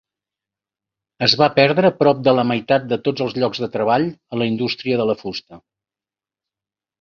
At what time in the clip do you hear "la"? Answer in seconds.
2.37-2.45, 4.43-4.49, 5.11-5.17